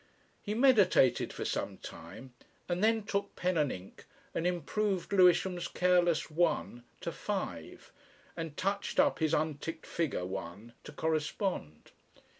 [0.41, 2.33] He meditated for some time,
[2.67, 7.91] and then took pen and ink and improved Lewisham's careless "one" to "five"
[8.35, 11.91] and touched up his unticked figure one to correspond.